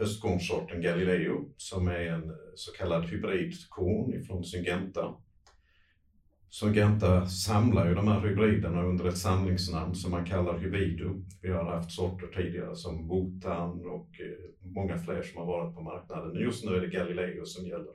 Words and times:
höstkornsorten 0.00 0.82
Galileo 0.82 1.54
som 1.56 1.88
är 1.88 2.06
en 2.06 2.32
så 2.54 2.72
kallad 2.72 3.04
hybridkorn 3.04 4.14
ifrån 4.14 4.44
Syngenta. 4.44 5.14
Syngenta 6.50 7.26
samlar 7.26 7.88
ju 7.88 7.94
de 7.94 8.08
här 8.08 8.20
hybriderna 8.20 8.82
under 8.82 9.04
ett 9.04 9.18
samlingsnamn 9.18 9.94
som 9.94 10.10
man 10.10 10.24
kallar 10.24 10.58
hybido. 10.58 11.24
Vi 11.42 11.50
har 11.50 11.64
haft 11.64 11.90
sorter 11.90 12.26
tidigare 12.26 12.76
som 12.76 13.08
Wotan 13.08 13.86
och 13.86 14.20
eh, 14.20 14.68
många 14.70 14.98
fler 14.98 15.22
som 15.22 15.38
har 15.38 15.46
varit 15.46 15.74
på 15.74 15.82
marknaden. 15.82 16.40
Just 16.40 16.64
nu 16.64 16.74
är 16.74 16.80
det 16.80 16.86
Galileo 16.86 17.44
som 17.44 17.66
gäller. 17.66 17.92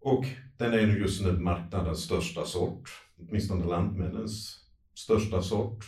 Och 0.00 0.24
den 0.58 0.72
är 0.72 0.96
just 0.96 1.22
nu 1.22 1.32
marknadens 1.32 2.00
största 2.00 2.44
sort, 2.44 2.90
åtminstone 3.18 3.64
Lantmännens 3.64 4.64
största 4.94 5.42
sort. 5.42 5.84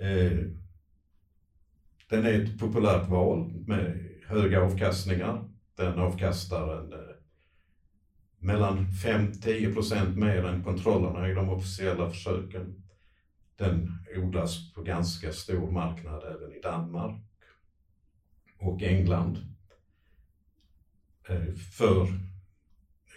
Eh, 0.00 0.63
den 2.08 2.26
är 2.26 2.42
ett 2.42 2.58
populärt 2.58 3.08
val 3.08 3.52
med 3.66 4.08
höga 4.26 4.62
avkastningar. 4.62 5.44
Den 5.76 5.98
avkastar 5.98 6.78
en, 6.78 6.92
eh, 6.92 6.98
mellan 8.38 8.86
5-10 8.90 9.74
procent 9.74 10.18
mer 10.18 10.44
än 10.44 10.64
kontrollerna 10.64 11.28
i 11.28 11.34
de 11.34 11.50
officiella 11.50 12.10
försöken. 12.10 12.82
Den 13.56 13.92
odlas 14.16 14.72
på 14.72 14.82
ganska 14.82 15.32
stor 15.32 15.70
marknad 15.70 16.22
även 16.24 16.52
i 16.52 16.60
Danmark 16.60 17.20
och 18.58 18.82
England. 18.82 19.38
Eh, 21.28 21.54
för 21.54 22.08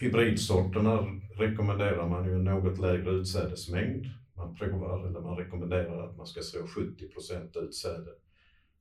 hybridsorterna 0.00 1.06
rekommenderar 1.36 2.08
man 2.08 2.24
ju 2.24 2.34
en 2.34 2.44
något 2.44 2.78
lägre 2.78 3.10
utsädesmängd. 3.10 4.06
Man 4.34 4.54
provar, 4.54 5.06
eller 5.06 5.20
man 5.20 5.36
rekommenderar 5.36 6.08
att 6.08 6.16
man 6.16 6.26
ska 6.26 6.42
så 6.42 6.66
70 6.66 7.08
procent 7.08 7.56
utsäde. 7.56 8.10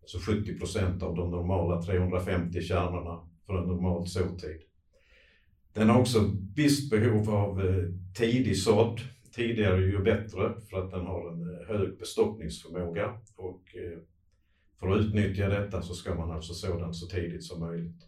Alltså 0.05 0.31
70 0.31 0.59
procent 0.59 1.03
av 1.03 1.15
de 1.15 1.31
normala 1.31 1.81
350 1.81 2.61
kärnorna 2.61 3.19
för 3.45 3.57
en 3.57 3.67
normal 3.67 4.07
såtid. 4.07 4.61
Den 5.73 5.89
har 5.89 5.99
också 5.99 6.31
visst 6.55 6.89
behov 6.89 7.29
av 7.29 7.65
eh, 7.65 7.83
tidig 8.17 8.57
sådd. 8.57 9.01
Tidigare 9.35 9.81
ju 9.81 10.03
bättre 10.03 10.53
för 10.69 10.83
att 10.83 10.91
den 10.91 11.05
har 11.05 11.31
en 11.31 11.41
eh, 11.41 11.67
hög 11.67 11.97
bestockningsförmåga 11.97 13.13
och 13.35 13.75
eh, 13.75 13.99
för 14.79 14.91
att 14.91 14.99
utnyttja 14.99 15.49
detta 15.49 15.81
så 15.81 15.93
ska 15.93 16.15
man 16.15 16.31
alltså 16.31 16.53
så 16.53 16.79
den 16.79 16.93
så 16.93 17.07
tidigt 17.07 17.43
som 17.43 17.59
möjligt. 17.59 18.07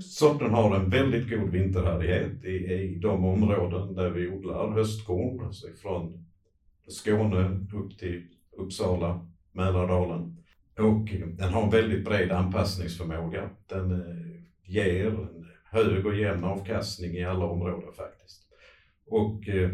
Sorten 0.00 0.50
har 0.50 0.76
en 0.76 0.90
väldigt 0.90 1.30
god 1.30 1.50
vinterhärdighet 1.50 2.44
i, 2.44 2.48
i 2.48 2.98
de 3.02 3.24
områden 3.24 3.94
där 3.94 4.10
vi 4.10 4.28
odlar 4.28 4.70
höstkorn, 4.70 5.44
alltså 5.44 5.66
från 5.82 6.24
Skåne 6.88 7.66
upp 7.74 7.98
till 7.98 8.26
Uppsala, 8.56 9.26
Mälardalen. 9.52 10.38
Och 10.78 11.08
den 11.36 11.52
har 11.52 11.62
en 11.62 11.70
väldigt 11.70 12.04
bred 12.04 12.32
anpassningsförmåga. 12.32 13.50
Den 13.66 13.92
eh, 13.92 14.16
ger 14.64 15.06
en 15.06 15.46
hög 15.64 16.06
och 16.06 16.16
jämn 16.16 16.44
avkastning 16.44 17.14
i 17.14 17.24
alla 17.24 17.44
områden 17.44 17.92
faktiskt. 17.92 18.42
Och 19.06 19.48
eh, 19.48 19.70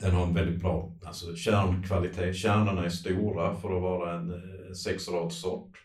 den 0.00 0.12
har 0.12 0.26
en 0.26 0.34
väldigt 0.34 0.60
bra 0.60 0.92
alltså 1.04 1.36
kärnkvalitet. 1.36 2.36
Kärnorna 2.36 2.84
är 2.84 2.88
stora 2.88 3.54
för 3.54 3.76
att 3.76 3.82
vara 3.82 4.14
en 4.14 4.30
eh, 4.30 4.72
sexradssort. 4.72 5.78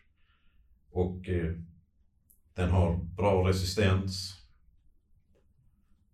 Och 0.92 1.30
eh, 1.30 1.54
den 2.54 2.70
har 2.70 2.96
bra 2.96 3.50
resistens. 3.50 4.42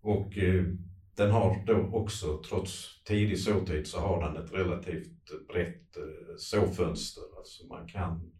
Och 0.01 0.37
eh, 0.37 0.65
den 1.15 1.31
har 1.31 1.65
då 1.65 1.97
också, 1.97 2.43
trots 2.49 3.03
tidig 3.03 3.39
såtid, 3.39 3.87
så 3.87 3.99
har 3.99 4.23
den 4.23 4.43
ett 4.43 4.53
relativt 4.53 5.47
brett 5.47 5.97
eh, 5.97 6.35
såfönster. 6.37 7.23
Alltså 7.37 7.65
man 7.67 7.87
kan 7.87 8.31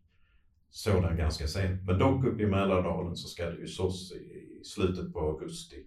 så 0.69 1.01
den 1.01 1.17
ganska 1.17 1.47
sent. 1.47 1.83
Men 1.83 1.99
dock 1.99 2.25
uppe 2.25 2.43
i 2.43 2.47
Mälardalen 2.47 3.15
så 3.15 3.27
ska 3.27 3.45
det 3.45 3.57
ju 3.57 3.67
sås 3.67 4.11
i 4.11 4.61
slutet 4.63 5.13
på 5.13 5.19
augusti. 5.19 5.85